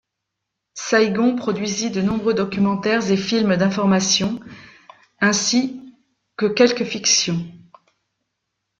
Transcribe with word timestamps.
Saigon 0.73 1.35
produisit 1.35 1.91
de 1.93 2.01
nombreux 2.01 2.33
documentaires 2.33 3.11
et 3.11 3.17
films 3.17 3.55
d'information, 3.55 4.39
ainsi 5.19 5.79
que 6.37 6.47
quelques 6.47 6.85
fictions. 6.85 7.45